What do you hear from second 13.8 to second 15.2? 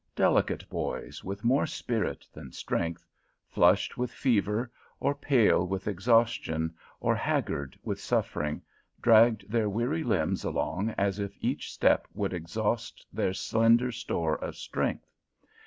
store of strength.